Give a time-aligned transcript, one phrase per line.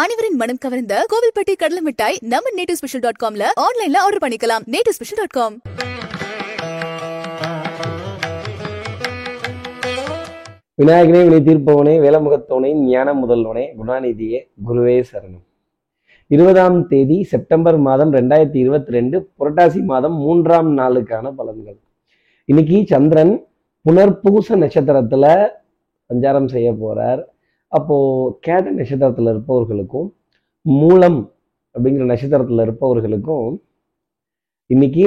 [0.00, 4.62] அனைவரின் மனம் கவர்ந்த கோவில்பட்டி கடலை மிட்டாய் நம்ம நேட்டிவ் ஸ்பெஷல் டாட் காம்ல ஆன்லைன்ல ஆர்டர் பண்ணிக்கலாம்.
[4.74, 5.54] நேட்டிவ் ஸ்பெஷல் டாட் காம்
[10.80, 15.44] விநாயகனே வினை தீர்ப்பவனே வேலமுகத்தவனே ஞான முதல்வனே குணாநிதியே குருவே சரணம்.
[16.36, 21.78] இருபதாம் தேதி செப்டம்பர் மாதம் ரெண்டாயிரத்தி இருபத்தி ரெண்டு புரட்டாசி மாதம் மூன்றாம் நாளுக்கான பலன்கள்.
[22.44, 23.34] இன்னைக்கு சந்திரன்
[23.86, 25.36] புனர்பூச நட்சத்திரத்துல
[26.10, 27.22] சஞ்சாரம் செய்ய போறார்.
[27.76, 30.08] அப்போது கேட்ட நட்சத்திரத்தில் இருப்பவர்களுக்கும்
[30.62, 31.20] மூலம்
[31.74, 33.48] அப்படிங்கிற நட்சத்திரத்தில் இருப்பவர்களுக்கும்
[34.70, 35.06] இன்னைக்கு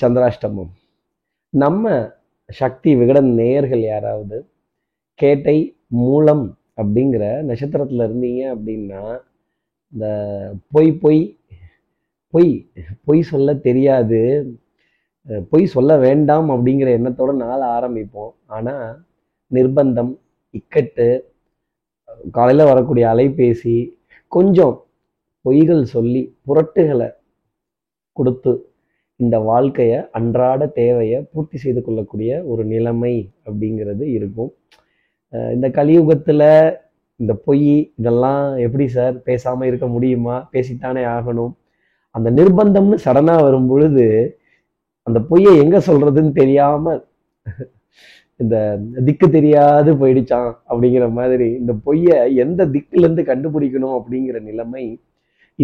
[0.00, 0.72] சந்திராஷ்டமம்.
[1.52, 1.94] நம்ம
[2.60, 4.38] சக்தி விகடன் நேயர்கள் யாராவது
[5.20, 5.56] கேட்டை
[6.02, 6.44] மூலம்
[6.80, 9.02] அப்படிங்கிற நட்சத்திரத்தில் இருந்தீங்க அப்படின்னா
[9.92, 10.06] இந்த
[10.74, 11.22] பொய் பொய்
[12.34, 12.52] பொய்
[13.06, 14.20] பொய் சொல்ல தெரியாது
[15.50, 18.34] பொய் சொல்ல வேண்டாம் அப்படிங்கிற எண்ணத்தோட நாள் ஆரம்பிப்போம்.
[18.56, 18.88] ஆனால்
[19.50, 20.12] நிர்பந்தம்
[20.58, 21.08] இக்கட்டு
[22.36, 23.76] காலையில் வரக்கூடிய அலைபேசி
[24.32, 24.74] கொஞ்சம்
[25.44, 27.08] பொய்கள் சொல்லி புரட்டுகளை
[28.16, 28.52] கொடுத்து
[29.20, 33.14] இந்த வாழ்க்கையை அன்றாட தேவையை பூர்த்தி செய்து கொள்ளக்கூடிய ஒரு நிலைமை
[33.46, 34.50] அப்படிங்கிறது இருக்கும்.
[35.54, 36.48] இந்த கலியுகத்தில்
[37.20, 39.14] இந்த பொய் இதெல்லாம் எப்படி சார்?
[39.28, 40.36] பேசாமல் இருக்க முடியுமா?
[40.54, 41.54] பேசித்தானே ஆகணும்.
[42.14, 44.06] அந்த நிர்பந்தம்னு சடனாக வரும் பொழுது
[45.06, 47.02] அந்த பொய்யை எங்கே சொல்கிறதுன்னு தெரியாமல்
[48.42, 48.56] இந்த
[49.06, 54.84] திக்கு தெரியாது போயிடுச்சான் அப்படிங்கிற மாதிரி இந்த பொய்யை எந்த திக்குலேருந்து கண்டுபிடிக்கணும் அப்படிங்கிற நிலைமை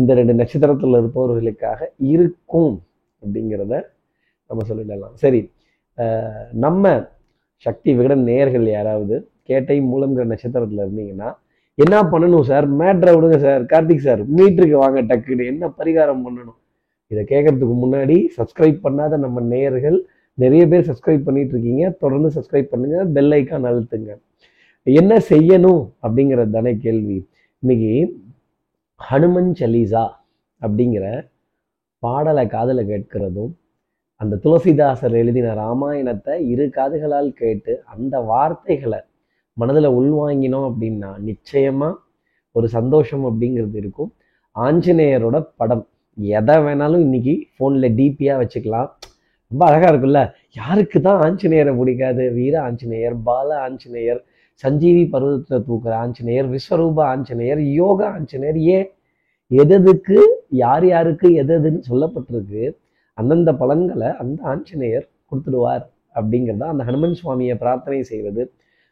[0.01, 1.81] இந்த ரெண்டு நட்சத்திரத்தில் இருப்பவர்களுக்காக
[2.13, 2.75] இருக்கும்
[3.23, 3.75] அப்படிங்கிறத
[4.51, 5.15] நம்ம சொல்லிடலாம்.
[5.25, 5.41] சரி
[6.65, 6.95] நம்ம
[7.67, 9.17] சக்தி விகடன் நேயர்கள் யாராவது
[9.49, 11.31] கேட்டை மூலம்ங்கிற நட்சத்திரத்தில் இருந்தீங்கன்னா
[11.79, 12.67] என்ன பண்ணணும் சார்?
[12.81, 13.63] மேட்ரை விடுங்க சார்.
[13.73, 15.45] கார்த்திக் சார் மீட்டருக்கு வாங்க டக்குன்னு.
[15.53, 16.59] என்ன பரிகாரம் பண்ணணும்?
[17.13, 19.99] இதை கேட்கறதுக்கு முன்னாடி சப்ஸ்கிரைப் பண்ணாத நம்ம நேயர்கள்
[20.35, 23.05] நிறைய பேர் சப்ஸ்கிரைப் பண்ணிட்டு இருக்கீங்க தொடர்ந்து சப்ஸ்கிரைப் பண்ணுங்க.
[23.05, 24.13] பெல் ஐக்கான் அழுத்துங்க.
[24.83, 25.83] என்ன செய்யணும்?
[26.03, 27.29] அப்படிங்கிறது தானே கேள்வி.
[27.59, 28.21] இன்னைக்கு
[29.11, 30.05] ஹனுமன் சலீசா
[30.61, 31.29] அப்படிங்கிற
[31.99, 33.53] பாடலை காதில் கேட்கிறதும்
[34.17, 39.01] அந்த துளசிதாசர் எழுதின ராமாயணத்தை இரு காதுகளால் கேட்டு அந்த வார்த்தைகளை
[39.53, 41.99] மனதில் உள்வாங்கினோம் அப்படின்னா நிச்சயமாக
[42.53, 44.15] ஒரு சந்தோஷம் அப்படிங்கிறது இருக்கும்.
[44.55, 45.89] ஆஞ்சநேயரோட படம்.
[46.15, 48.91] எதை வேணாலும் இன்னைக்கு ஃபோனில் டிபியாக வச்சுக்கலாம்.
[49.53, 50.21] ரொம்ப அழகா இருக்குல்ல
[50.59, 52.25] யாருக்கு தான் ஆஞ்சநேயரை பிடிக்காது?
[52.37, 54.21] வீர ஆஞ்சநேயர் பால ஆஞ்சநேயர்
[54.65, 58.89] சஞ்சீவி பருவத்தை தூக்குற ஆஞ்சநேயர் விஸ்வரூப ஆஞ்சநேயர் யோகா ஆஞ்சநேயர் ஏன்
[59.51, 60.19] எதெதுக்கு
[60.63, 62.63] யார் யாருக்கு எதெதுன்னு சொல்லப்பட்டிருக்கு.
[63.19, 65.85] அந்தந்த பலன்களை அந்த ஆஞ்சநேயர் கொடுத்துடுவார்
[66.19, 68.43] அப்படிங்கிறத அந்த ஹனுமன் சுவாமியை பிரார்த்தனை செய்வது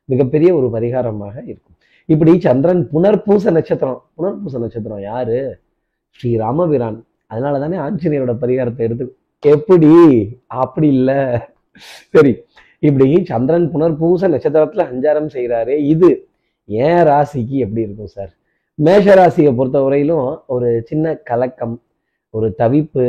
[0.08, 1.76] மிகப்பெரிய ஒரு பரிகாரமாக இருக்கும்.
[2.08, 5.38] இப்படி சந்திரன் புனர்பூச நட்சத்திரம் புனர்பூச நட்சத்திரம் யாரு?
[6.20, 6.98] ஸ்ரீ ராமபிரான்.
[7.32, 9.04] அதனால தானே ஆஞ்சநேயரோட பரிகாரத்தை எடுத்து
[9.42, 9.90] எப்படி
[10.46, 11.20] அப்படி இல்லை.
[12.14, 12.32] சரி
[12.88, 16.08] இப்படி சந்திரன் புனர்பூச நட்சத்திரத்துல சஞ்சாரம் செய்கிறாரு இது
[16.68, 18.32] ஏன் ராசிக்கு எப்படி இருக்கும் சார்?
[18.74, 21.76] மேஷ ராசியை பொறுத்த வரையிலும் ஒரு சின்ன கலக்கம்
[22.34, 23.04] ஒரு தவிப்பு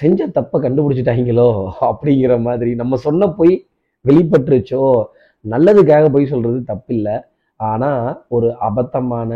[0.00, 1.48] செஞ்ச தப்பை கண்டுபிடிச்சிட்டாங்களோ
[1.90, 3.54] அப்படிங்கிற மாதிரி நம்ம சொன்ன போய்
[4.04, 4.82] வெளிப்பட்டுருச்சோ?
[5.44, 7.16] நல்லதுக்காக பொய் சொல்றது தப்பில்லை.
[7.60, 7.90] ஆனா
[8.28, 9.30] ஒரு அபத்தமான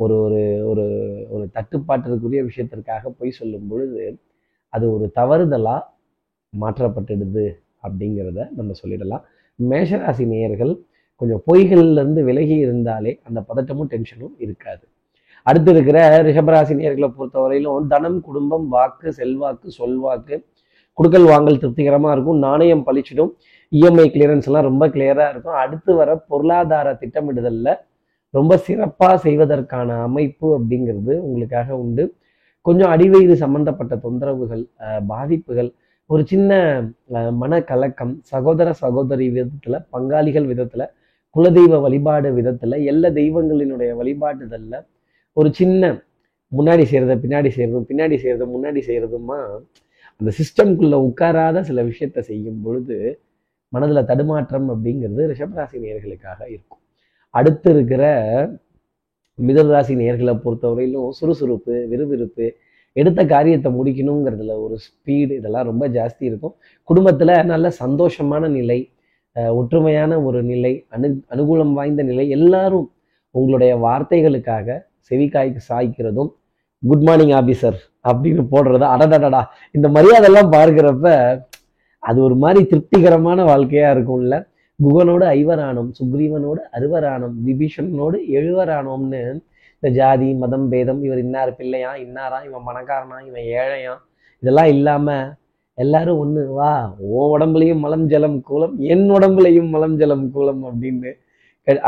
[0.00, 0.84] ஒரு ஒரு ஒரு
[1.30, 4.02] ஒரு தட்டுப்பாட்டிற்குரிய விஷயத்திற்காக பொய் சொல்லும் பொழுது
[4.74, 5.80] அது ஒரு தவறுதலாக
[6.52, 7.46] மாற்றப்பட்டுடுது
[7.84, 9.24] அப்படிங்கிறத நம்ம சொல்லிடலாம்.
[9.58, 10.72] மேஷராசி நேயர்கள்
[11.16, 14.84] கொஞ்சம் பொய்கள்லேருந்து விலகி இருந்தாலே அந்த பதட்டமும் டென்ஷனும் இருக்காது.
[15.42, 20.34] அடுத்து இருக்கிற ரிஷபராசி நேயர்களை பொறுத்தவரையிலும் தனம் குடும்பம் வாக்கு செல்வாக்கு சொல்வாக்கு
[20.98, 23.30] குடுக்கல் வாங்கல் திருப்திகரமாக இருக்கும் நாணயம் பளிச்சிடும்
[23.72, 25.58] இஎம்ஐ கிளியரன்ஸ் எல்லாம் ரொம்ப கிளியராக இருக்கும்.
[25.64, 27.72] அடுத்து வர பொருளாதார திட்டமிடுதலில்
[28.30, 32.04] ரொம்ப சிறப்பாக செய்வதற்கான அமைப்பு அப்படிங்கிறது உங்களுக்காக உண்டு.
[32.62, 34.66] கொஞ்சம் அடிவயிறு சம்பந்தப்பட்ட தொந்தரவுகள்
[35.06, 35.72] பாதிப்புகள்
[36.06, 36.82] ஒரு சின்ன
[37.14, 40.90] மனக்கலக்கம் சகோதர சகோதரி விதத்துல பங்காளிகள் விதத்துல
[41.36, 44.86] குலதெய்வ வழிபாடு விதத்துல எல்லா தெய்வங்களினுடைய வழிபாட்டுதலில்
[45.32, 46.02] ஒரு சின்ன
[46.56, 49.60] முன்னாடி செய்யறத பின்னாடி செய்யறதும் பின்னாடி செய்யறத முன்னாடி செய்யறதுமா
[50.20, 53.20] அந்த சிஸ்டம்குள்ள உட்காராத சில விஷயத்த செய்யும் பொழுது
[53.74, 56.80] மனதுல தடுமாற்றம் அப்படிங்கிறது ரிஷபராசி நேர்களுக்காக இருக்கும்.
[57.30, 58.02] அடுத்து இருக்கிற
[59.38, 62.56] மிதராசி நேயர்களை பொறுத்தவரையிலும் சுறுசுறுப்பு விறுவிறுப்பு
[62.92, 66.54] எடுத்த காரியத்தை முடிக்கணுங்கிறதுல ஒரு ஸ்பீடு இதெல்லாம் ரொம்ப ஜாஸ்தி இருக்கும்.
[66.88, 68.80] குடும்பத்தில் நல்ல சந்தோஷமான நிலை
[69.36, 72.88] ஒற்றுமையான ஒரு நிலை அனு அனுகூலம் வாய்ந்த நிலை எல்லாரும்
[73.34, 74.78] உங்களுடைய வார்த்தைகளுக்காக
[75.10, 76.30] செவிக்காய்க்கு சாய்க்கிறதும்
[76.82, 77.78] குட் மார்னிங் ஆபீசர்
[78.08, 79.42] அப்படின்னு போடுறது அடடடடா
[79.76, 81.08] இந்த மரியாதையெல்லாம் பார்க்குறப்ப
[82.02, 84.36] அது ஒரு மாதிரி திருப்திகரமான வாழ்க்கையாக இருக்கும்ல.
[84.78, 89.20] குகனோடு ஐவரானோம் சுக்ரீவனோடு அறுவரானோம் விபீஷணனோடு எழுவரானோம்னு
[89.82, 93.94] இந்த ஜாதி மதம் பேதம் இவர் இன்னார் பிள்ளையா இன்னாரா இவன் மனக்காரனா இவன் ஏழையா
[94.42, 95.14] இதெல்லாம் இல்லாம
[95.78, 96.72] எல்லாரும் ஒண்ணு வா
[97.10, 101.10] உன் உடம்புலையும் மலம் ஜலம் கூலம் என் உடம்புலையும் மலம் ஜலம் கூலம் அப்படின்னு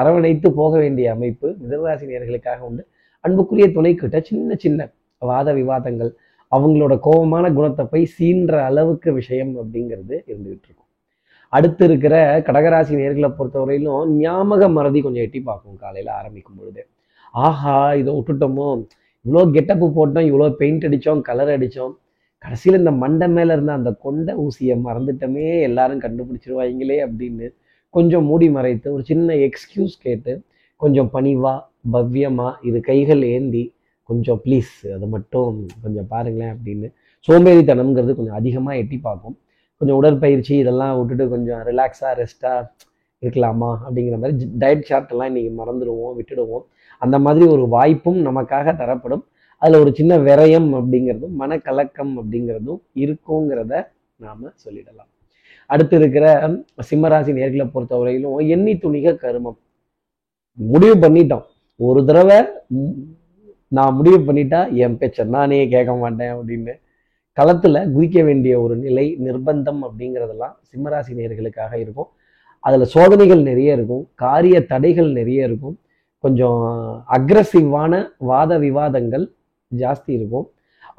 [0.00, 2.82] அரவணைத்து போக வேண்டிய அமைப்பு மிதராசி நேர்களுக்காக உண்டு.
[3.24, 3.66] அன்புக்குரிய
[4.02, 4.88] கிட்ட சின்ன சின்ன
[5.22, 6.12] வாத விவாதங்கள்
[6.52, 10.90] அவங்களோட கோபமான குணத்தை போய் சீன்ற அளவுக்கு விஷயம் அப்படிங்கிறது இருந்துகிட்டு இருக்கும்
[11.52, 12.14] அடுத்து இருக்கிற
[12.48, 16.82] கடகராசி நேர்களை பொறுத்தவரையிலும் ஞாபக மறதி கொஞ்சம் எட்டி பார்க்கும் காலையில் ஆரம்பிக்கும் பொழுது.
[17.34, 18.68] ஆஹா இதை விட்டுட்டோமோ?
[19.24, 21.94] இவ்வளோ கெட்டப்பு போட்டோம் இவ்வளோ பெயிண்ட் அடித்தோம் கலர் அடித்தோம்
[22.44, 27.46] கடைசியில் இந்த மண்டை மேலே இருந்த அந்த கொண்டை ஊசியை மறந்துட்டோமே எல்லாரும் கண்டுபிடிச்சிருவாங்களே அப்படின்னு
[27.94, 30.32] கொஞ்சம் மூடி மறைத்து ஒரு சின்ன எக்ஸ்கியூஸ் கேட்டு
[30.80, 31.54] கொஞ்சம் பணிவா
[31.94, 33.64] பவ்யமா இது கைகள் ஏந்தி
[34.08, 35.50] கொஞ்சம் ப்ளீஸ் அதை மட்டும்
[35.84, 36.88] கொஞ்சம் பாருங்களேன் அப்படின்னு
[37.28, 39.36] சோம்பேறித்தனம்ங்கிறது கொஞ்சம் அதிகமாக எட்டி பார்க்கும்.
[39.80, 42.66] கொஞ்சம் உடற்பயிற்சி இதெல்லாம் விட்டுட்டு கொஞ்சம் ரிலாக்ஸாக ரெஸ்ட்டாக
[43.22, 46.64] இருக்கலாமா அப்படிங்கிற மாதிரி டயட் சார்ட்டெல்லாம் இன்றைக்கி மறந்துடுவோம் விட்டுடுவோம்.
[47.04, 49.24] அந்த மாதிரி ஒரு வாய்ப்பும் நமக்காக தரப்படும்.
[49.62, 53.72] அதில் ஒரு சின்ன விரயம் அப்படிங்கிறதும் மனக்கலக்கம் அப்படிங்கிறதும் இருக்குங்கிறத
[54.24, 55.10] நாம் சொல்லிடலாம்.
[55.70, 56.26] அடுத்து இருக்கிற
[56.88, 59.58] சிம்மராசி நேர்களை பொறுத்தவரையிலும் எண்ணி துணிக கருமம்.
[60.70, 61.44] முடிவு பண்ணிட்டோம்.
[61.88, 62.38] ஒரு தடவை
[63.68, 66.72] நான் முடிவு பண்ணிட்டா என் பேச்ச நானே கேட்க மாட்டேன் அப்படின்னு.
[67.38, 72.10] களத்தில் குதிக்க வேண்டிய ஒரு நிலை நிர்பந்தம் அப்படிங்கிறதெல்லாம் சிம்மராசி நேர்களுக்காக இருக்கும்.
[72.64, 74.04] அதில் சோதனைகள் நிறைய இருக்கும்.
[74.24, 75.76] காரிய தடைகள் நிறைய இருக்கும்.
[76.24, 76.60] கொஞ்சம்
[77.16, 77.92] அக்ரஸிவான
[78.30, 79.24] வாத விவாதங்கள்
[79.82, 80.46] ஜாஸ்தி இருக்கும்.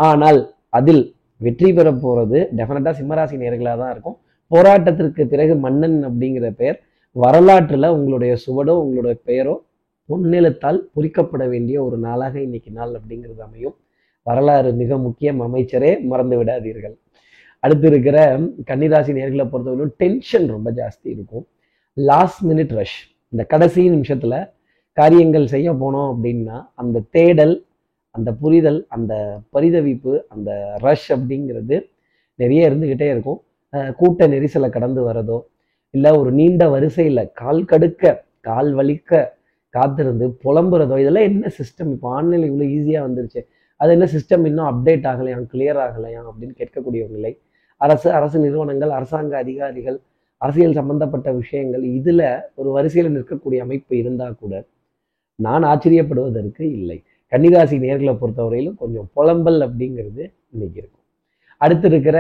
[0.08, 0.40] ஆனால்
[0.78, 1.04] அதில்
[1.46, 4.18] வெற்றி பெற போகிறது டெஃபினட்டாக சிம்மராசி நேர்களாக தான் இருக்கும்.
[4.52, 6.80] போராட்டத்திற்கு பிறகு மன்னன் அப்படிங்கிற பெயர்
[7.16, 9.56] வரலாற்றில் உங்களுடைய சுவடோ உங்களுடைய பெயரோ
[10.10, 13.76] பொன்னெழுத்தால் பொறிக்கப்பட வேண்டிய ஒரு நாளாக இன்னைக்கு நாள் அப்படிங்கிறது அமையும்.
[14.28, 15.40] வரலாறு மிக முக்கியம்.
[15.48, 16.96] அமைச்சரே மறந்து விடாதீர்கள்.
[17.64, 18.18] அடுத்து இருக்கிற
[18.70, 21.46] கன்னிராசி நேர்களை பொறுத்தவரைக்கும் டென்ஷன் ரொம்ப ஜாஸ்தி இருக்கும்.
[21.98, 23.00] லாஸ்ட் மினிட் ரஷ்
[23.34, 24.38] இந்த கடைசி நிமிஷத்தில்
[24.98, 27.56] காரியங்கள் செய்ய போனோம் அப்படின்னா அந்த தேடல்
[28.16, 29.14] அந்த புரிதல் அந்த
[29.54, 30.50] பரிதவிப்பு அந்த
[30.86, 31.76] ரஷ் அப்படிங்கிறது
[32.40, 33.40] நிறைய இருந்துக்கிட்டே இருக்கும்.
[34.00, 35.38] கூட்ட நெரிசலை கடந்து வரதோ
[35.94, 38.14] இல்லை ஒரு நீண்ட வரிசையில் கால் கடுக்க
[38.50, 39.22] கால் வலிக்க
[39.74, 43.42] காத்திருந்து புலம்புறதோ இதெல்லாம் என்ன சிஸ்டம் இப்போ ஆன்லைனில் இவ்வளோ ஈஸியாக வந்துருச்சு.
[43.82, 47.32] அது என்ன சிஸ்டம் இன்னும் அப்டேட் ஆகலையாம் கிளியர் ஆகலையாம் அப்படின்னு கேட்கக்கூடிய நிலை.
[47.82, 49.98] அரசு அரசு நிறுவனங்கள் அரசாங்க அதிகாரிகள்
[50.42, 52.26] அரசியல் சம்பந்தப்பட்ட விஷயங்கள் இதில்
[52.60, 54.54] ஒரு வரிசையில் நிற்கக்கூடிய அமைப்பு இருந்தால் கூட
[55.36, 56.98] நான் ஆச்சரியப்படுவதற்கு இல்லை.
[57.32, 61.06] கன்னிராசி நேர்களை பொறுத்தவரையிலும் கொஞ்சம் புலம்பல் அப்படிங்கிறது இன்னைக்கு இருக்கும்.
[61.58, 62.18] அடுத்து இருக்கிற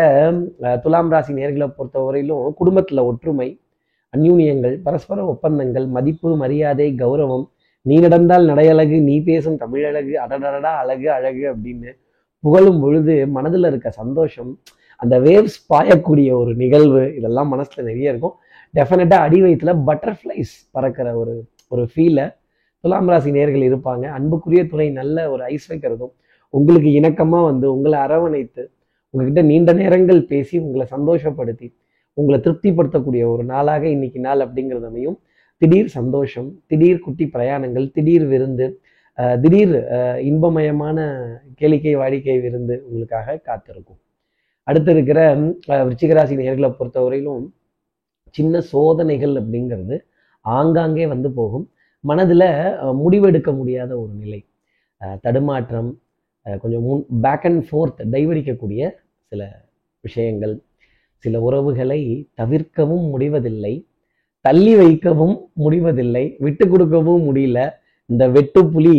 [0.83, 3.49] துலாம் ராசி நேர்களை பொறுத்தவரையிலும் குடும்பத்தில் ஒற்றுமை
[4.13, 7.45] அந்யூனியங்கள் பரஸ்பர ஒப்பந்தங்கள் மதிப்பு மரியாதை கௌரவம்
[7.81, 11.91] நீ நடந்தால் நடையழகு நீ பேசும் தமிழழகு அடடடடா அழகு அழகு அப்படின்னு
[12.43, 14.51] புகழும் பொழுது மனதில் இருக்க சந்தோஷம்
[14.95, 18.35] அந்த வேவ்ஸ் பாயக்கூடிய ஒரு நிகழ்வு இதெல்லாம் மனசில் நிறைய இருக்கும்.
[18.73, 21.33] டெஃபினட்டாக அடி வயிற்றுல பட்டர்ஃப்ளைஸ் பறக்கிற ஒரு
[21.67, 22.25] ஒரு ஃபீலை
[22.83, 24.05] துலாம் ராசி நேர்கள் இருப்பாங்க.
[24.17, 26.13] அன்புக்குரிய துணை நல்ல ஒரு ஐஸ் வைக்கிறதும்
[26.53, 28.63] உங்களுக்கு இணக்கமாக வந்து உங்களை அரவணைத்து
[29.13, 31.67] உங்ககிட்ட நீண்ட நேரங்கள் பேசி உங்களை சந்தோஷப்படுத்தி
[32.17, 35.17] உங்களை திருப்திப்படுத்தக்கூடிய ஒரு நாளாக இன்னைக்கு நாள் அப்படிங்கிறதமையும்
[35.61, 38.65] திடீர் சந்தோஷம் திடீர் குட்டி பிரயாணங்கள் திடீர் விருந்து
[39.43, 39.73] திடீர்
[40.29, 40.97] இன்பமயமான
[41.59, 43.99] கேளிக்கை வாடிக்கை விருந்து உங்களுக்காக காத்திருக்கும்.
[44.67, 45.19] அடுத்து இருக்கிற
[45.87, 47.45] விருச்சிகராசி நேர்களை பொறுத்தவரையிலும்
[48.35, 49.97] சின்ன சோதனைகள் அப்படிங்கிறது
[50.45, 51.65] ஆங்காங்கே வந்து போகும்.
[52.03, 52.47] மனதில்
[53.01, 54.39] முடிவெடுக்க முடியாத ஒரு நிலை.
[55.21, 55.89] தடுமாற்றம்
[56.61, 58.81] கொஞ்சம் முன் பேக் அண்ட் ஃபோர்த் டைவடிக்கக்கூடிய
[59.31, 59.41] சில
[60.03, 60.55] விஷயங்கள்.
[61.23, 61.99] சில உறவுகளை
[62.33, 63.73] தவிர்க்கவும் முடிவதில்லை.
[64.45, 66.35] தள்ளி வைக்கவும் முடிவதில்லை.
[66.39, 67.59] விட்டு கொடுக்கவும் முடியல.
[68.09, 68.95] இந்த வெட்டு புலி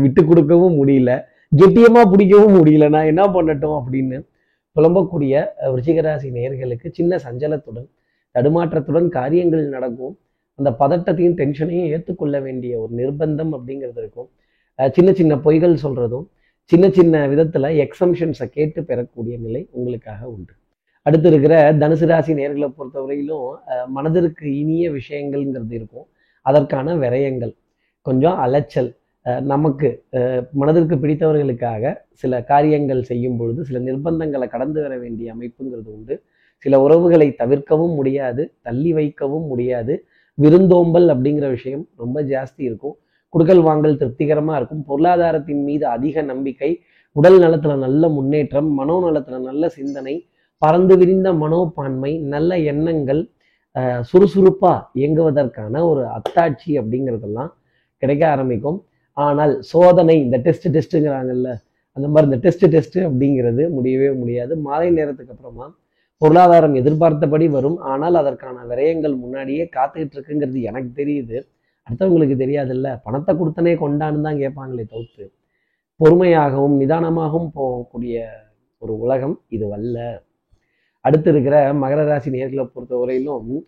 [0.00, 1.10] விட்டு கொடுக்கவும் முடியல.
[1.52, 2.88] கெட்டியமாக பிடிக்கவும் முடியல.
[2.88, 4.18] நான் என்ன பண்ணட்டும் அப்படின்னு
[4.76, 7.88] புலம்பக்கூடிய அஹ், விருச்சிகராசி நேயர்களுக்கு சின்ன சஞ்சலத்துடன்
[8.34, 10.14] தடுமாற்றத்துடன் காரியங்கள் நடக்கும்.
[10.60, 14.28] அந்த பதட்டத்தையும் டென்ஷனையும் ஏற்றுக்கொள்ள வேண்டிய ஒரு நிர்பந்தம் அப்படிங்கிறது இருக்கும்.
[14.96, 16.26] சின்ன சின்ன பொய்கள் சொல்கிறதும்
[16.70, 20.52] சின்ன சின்ன விதத்தில் எக்ஸம்ஷன்ஸை கேட்டு பெறக்கூடிய நிலை உங்களுக்காக உண்டு.
[21.06, 23.46] அடுத்து இருக்கிற தனுசு ராசி நேர்களை பொறுத்தவரையிலும்
[23.96, 26.06] மனதிற்கு இனிய விஷயங்கள்ங்கிறது இருக்கும்.
[26.46, 27.54] அதற்கான விரயங்கள்
[28.06, 28.90] கொஞ்சம் அலைச்சல்
[29.52, 29.88] நமக்கு
[30.60, 36.14] மனதிற்கு பிடித்தவர்களுக்காக சில காரியங்கள் செய்யும் பொழுது சில நிர்பந்தங்களை கடந்து வர வேண்டிய அமைப்புங்கிறது உண்டு.
[36.64, 39.94] சில உறவுகளை தவிர்க்கவும் முடியாது தள்ளி வைக்கவும் முடியாது.
[40.42, 42.96] விருந்தோம்பல் அப்படிங்கிற விஷயம் ரொம்ப ஜாஸ்தி இருக்கும்.
[43.34, 44.82] குடுக்கல் வாங்கல் திருப்திகரமா இருக்கும்.
[44.90, 46.70] பொருளாதாரத்தின் மீது அதிக நம்பிக்கை
[47.16, 50.14] உடல் நலத்துல நல்ல முன்னேற்றம் மனோ நலத்தில் நல்ல சிந்தனை
[50.62, 53.22] பறந்து விரிந்த மனோப்பான்மை நல்ல எண்ணங்கள்
[53.76, 57.50] சுறுசுறுப்பாக சுறுசுறுப்பா இயங்குவதற்கான ஒரு அத்தாட்சி அப்படிங்கிறதெல்லாம்
[58.02, 58.78] கிடைக்க ஆரம்பிக்கும்.
[59.16, 61.50] ஆனால் சோதனை இந்த டெஸ்ட் டெஸ்ட்டுங்கிறாங்கல்ல
[61.96, 64.52] அந்த மாதிரி இந்த டெஸ்ட் டெஸ்ட் அப்படிங்கிறது முடியவே முடியாது.
[64.66, 65.66] மாலை நேரத்துக்கு அப்புறமா
[66.20, 67.78] பொருளாதாரம் எதிர்பார்த்தபடி வரும்.
[67.92, 71.36] ஆனால் அதற்கான விரயங்கள் முன்னாடியே காத்துக்கிட்டு இருக்குங்கிறது எனக்கு தெரியுது.
[71.86, 72.88] அடுத்தவங்களுக்கு தெரியாதுல்ல.
[73.04, 75.24] பணத்தை கொடுத்தனே கொண்டான்னு தான் கேட்பாங்களே தவிர்த்து.
[76.00, 78.16] பொறுமையாகவும் நிதானமாகவும் போகக்கூடிய
[78.82, 79.96] ஒரு உலகம் இது வல்ல
[81.04, 83.66] அடுத்து இருக்கிற மகர ராசி நேர்களை பொறுத்தவரையிலும் வரையிலும்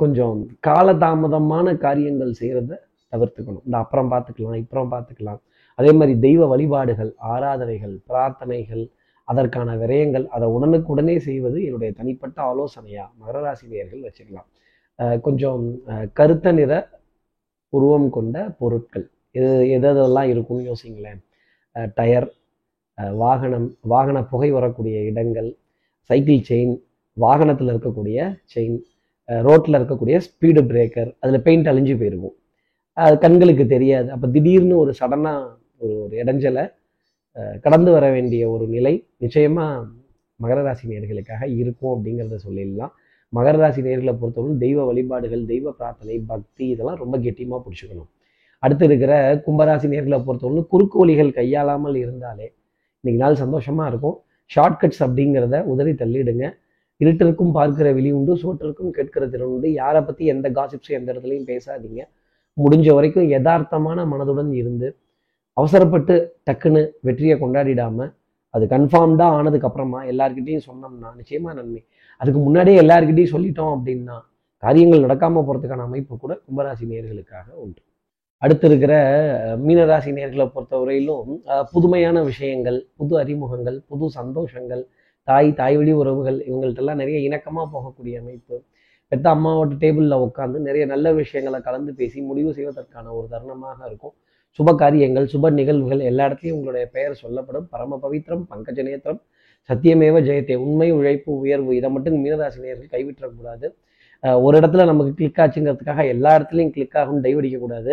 [0.00, 2.78] கொஞ்சம் காலதாமதமான காரியங்கள் செய்கிறத
[3.12, 3.64] தவிர்த்துக்கணும்.
[3.66, 5.40] இந்த அப்புறம் பார்த்துக்கலாம் இப்புறம் பார்த்துக்கலாம்.
[5.78, 8.84] அதே மாதிரி தெய்வ வழிபாடுகள் ஆராதனைகள் பிரார்த்தனைகள்
[9.28, 13.04] அதற்கான விரயங்கள் அதை உடனுக்குடனே செய்வது என்னுடைய தனிப்பட்ட ஆலோசனையா?
[13.20, 14.48] மகர ராசி நேயர்கள் வச்சுக்கலாம்.
[15.26, 15.62] கொஞ்சம்
[16.18, 16.72] கருத்த நிற
[17.72, 19.06] உருவம் கொண்ட பொருட்கள்.
[19.40, 21.20] எது எதெல்லாம் இருக்கும்னு யோசிங்களேன்.
[21.98, 22.28] டயர்
[23.22, 25.50] வாகனம் வாகன புகை வரக்கூடிய இடங்கள்
[26.10, 26.74] சைக்கிள் செயின்
[27.16, 28.18] வாகனத்தில் இருக்கக்கூடிய
[28.54, 28.78] செயின்
[29.28, 32.36] ரோட்டில் இருக்கக்கூடிய ஸ்பீடு பிரேக்கர் அதில் பெயிண்ட் அழிஞ்சு போயிருக்கும்.
[32.96, 34.08] அது கண்களுக்கு தெரியாது.
[34.14, 35.44] அப்போ திடீர்னு ஒரு சடனாக
[35.82, 36.64] ஒரு ஒரு இடைஞ்சலை
[37.64, 39.86] கடந்து வர வேண்டிய ஒரு நிலை நிச்சயமாக
[40.40, 42.92] மகர ராசி நேர்களுக்காக இருக்கும் அப்படிங்கிறத சொல்லிடலாம்.
[43.32, 48.10] மகர ராசி நேர்களை பொறுத்தவரை தெய்வ வழிபாடுகள் தெய்வ பிரார்த்தனை பக்தி இதெல்லாம் ரொம்ப கெட்டியமாக பிடிச்சிக்கணும்.
[48.62, 49.12] அடுத்து இருக்கிற
[49.46, 52.46] கும்பராசி நேர்களை பொறுத்தவரை குறுக்கு வழிகள் கையாளாமல் இருந்தாலே
[53.00, 54.16] இன்னைக்கு நாள் சந்தோஷமாக இருக்கும்.
[54.50, 56.44] ஷார்ட்கட்ஸ் அப்படிங்கிறத உதறி தள்ளிடுங்க.
[57.00, 59.68] இருட்டிற்கும் பார்க்கிற வெளி உண்டு சோற்றிற்கும் கேட்கிற திறன் உண்டு.
[59.80, 62.02] யாரை பற்றி எந்த காசிப்ஸும் எந்த இடத்துலையும் பேசாதீங்க.
[62.56, 64.88] முடிஞ்ச வரைக்கும் யதார்த்தமான மனதுடன் இருந்து
[65.58, 66.14] அவசரப்பட்டு
[66.48, 68.06] டக்குன்னு வெற்றியை கொண்டாடிடாம
[68.54, 71.80] அது கன்ஃபார்ம்டாக ஆனதுக்கு அப்புறமா எல்லார்கிட்டையும் சொன்னோம்னா நிச்சயமா நன்மை.
[72.20, 74.16] அதுக்கு முன்னாடியே எல்லார்கிட்டையும் சொல்லிட்டோம் அப்படின்னா
[74.62, 77.80] காரியங்கள் நடக்காம போகிறதுக்கான அமைப்பு கூட கும்பராசி நேர்களுக்காக உண்டு.
[78.42, 78.94] அடுத்து இருக்கிற
[79.66, 81.30] மீனராசி நேர்களை பொறுத்தவரையிலும்
[81.72, 84.82] புதுமையான விஷயங்கள் புது அறிமுகங்கள் புது சந்தோஷங்கள்
[85.28, 88.56] தாய் தாய் வழி உறவுகள் இவங்கள்ட்டெல்லாம் நிறைய இணக்கமாக போகக்கூடிய அமைப்பு.
[89.12, 94.14] பெத்த அம்மாவோட டேபிளில் உட்காந்து நிறைய நல்ல விஷயங்களை கலந்து பேசி முடிவு செய்வதற்கான ஒரு தருணமாக இருக்கும்.
[94.58, 97.66] சுப காரியங்கள் சுப நிகழ்வுகள் எல்லா இடத்துலையும் உங்களுடைய பெயர் சொல்லப்படும்.
[97.72, 99.20] பரம பவித்ரம் பங்கஜ நேத்திரம்
[99.68, 103.66] சத்தியமேவ ஜெயத்தே உண்மை உழைப்பு உயர்வு இதை மட்டும் மீனராசி நேயர்கள் கைவிட்டக்கூடாது
[104.46, 107.92] ஒரு இடத்துல நமக்கு கிளிக் ஆச்சுங்கிறதுக்காக எல்லா இடத்துலையும் கிளிக் ஆகும் டைவடிக்கக்கூடாது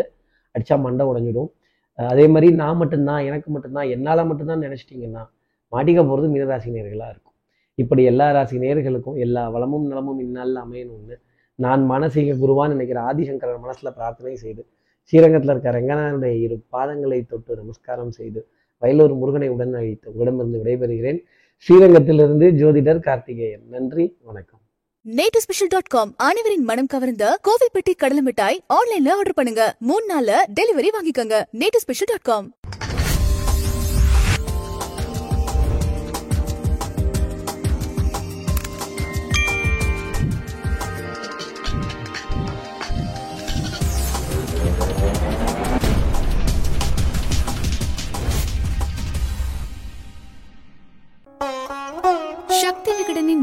[0.55, 1.49] அடிச்சா மண்டை உடைஞ்சிடும்.
[1.99, 5.23] அதே மாதிரி நான் மட்டும்தான் எனக்கு மட்டும்தான் என்னால் மட்டும்தான் நினச்சிட்டிங்கன்னா
[5.73, 7.35] மாட்டிக்க போகிறது மீனராசி நேர்களாக இருக்கும்.
[7.81, 11.17] இப்படி எல்லா ராசி நேர்களுக்கும் எல்லா வளமும் நலமும் இந்நாளில் அமையணும்னு
[11.59, 14.63] நான் மனசீக குருவான்னு நினைக்கிற ஆதிசங்கரன் மனசில் பிரார்த்தனை செய்து
[15.09, 18.41] ஸ்ரீரங்கத்தில் இருக்க ரங்கநாதனுடைய இரு பாதங்களை தொட்டு நமஸ்காரம் செய்து
[18.81, 21.19] வயலூர் முருகனை உடன் அழைத்து உடமிருந்து விடைபெறுகிறேன்.
[21.65, 23.63] ஸ்ரீரங்கத்திலிருந்து ஜோதிடர் கார்த்திகேயன்.
[23.69, 24.61] நன்றி வணக்கம்.
[25.05, 29.63] நேட்டு ஸ்பெஷல் டாட் காம் அனைவரின் மனம் கவர்ந்த கோவில்பட்டி கடலை மிட்டாய் ஆன்லைன்ல ஆர்டர் பண்ணுங்க.
[29.89, 31.37] மூணு நாள்ல டெலிவரி வாங்கிக்கோங்க.
[31.61, 32.47] நேட்டு ஸ்பெஷல் டாட் காம்